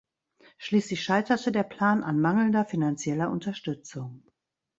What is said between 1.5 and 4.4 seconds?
der Plan an mangelnder finanzieller Unterstützung.